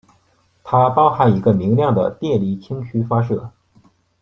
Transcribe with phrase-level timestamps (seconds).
[0.63, 3.51] 它包含一个明亮的电离氢区发射。